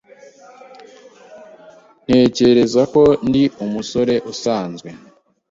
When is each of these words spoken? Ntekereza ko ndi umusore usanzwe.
Ntekereza 2.05 2.81
ko 2.93 3.03
ndi 3.27 3.43
umusore 3.65 4.15
usanzwe. 4.31 4.89